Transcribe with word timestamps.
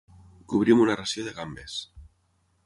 Cobrir 0.53 0.73
amb 0.75 0.83
una 0.85 0.95
ració 1.01 1.27
de 1.27 1.35
gambes. 1.41 1.77